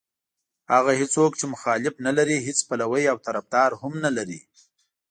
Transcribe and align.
هغه 0.71 0.93
څوک 1.15 1.31
چې 1.39 1.45
مخالف 1.53 1.93
نه 2.05 2.11
لري 2.17 2.37
هېڅ 2.47 2.59
پلوی 2.69 3.03
او 3.11 3.17
طرفدار 3.27 3.69
هم 3.81 3.93
نه 4.05 4.11
لري. 4.17 4.39